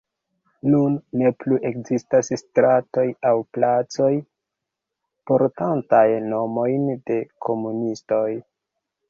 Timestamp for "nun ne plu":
0.75-1.59